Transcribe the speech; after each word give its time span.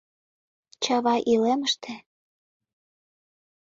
Чавай 0.83 1.19
илемыште 1.33 1.93